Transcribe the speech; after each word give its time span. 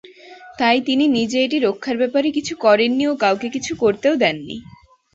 তাই 0.59 0.77
তিনি 0.87 1.05
নিজে 1.17 1.37
এটি 1.45 1.57
রক্ষার 1.59 1.95
ব্যাপারে 1.97 2.29
কিছু 2.37 2.53
করেন 2.63 2.91
নি 2.95 3.05
ও 3.07 3.23
কাউকে 3.23 3.47
কিছু 3.55 3.71
করতেও 3.81 4.15
দেন 4.23 4.37
নি। 4.47 4.57